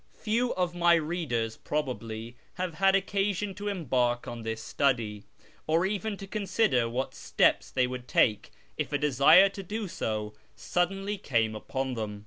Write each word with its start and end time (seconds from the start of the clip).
Few 0.17 0.51
of 0.55 0.73
my 0.73 0.95
readers, 0.95 1.57
probably, 1.57 2.35
have 2.55 2.73
had 2.73 2.95
occasion 2.95 3.53
to 3.53 3.67
embark 3.67 4.27
on 4.27 4.41
this 4.41 4.59
study, 4.63 5.25
or 5.67 5.85
even 5.85 6.17
to 6.17 6.25
consider 6.25 6.89
what 6.89 7.13
steps 7.13 7.69
they 7.69 7.85
would 7.85 8.07
take 8.07 8.49
if 8.79 8.91
a 8.91 8.97
desire 8.97 9.47
to 9.49 9.61
do 9.61 9.87
so 9.87 10.33
suddenly 10.55 11.19
came 11.19 11.53
upon 11.55 11.93
them. 11.93 12.19